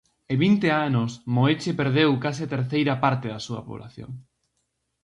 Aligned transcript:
En 0.33 0.37
vinte 0.45 0.69
anos 0.87 1.11
Moeche 1.35 1.71
perdeu 1.79 2.11
case 2.23 2.43
a 2.45 2.51
terceira 2.55 2.93
parte 3.03 3.27
da 3.33 3.43
súa 3.47 3.61
poboación. 3.67 4.11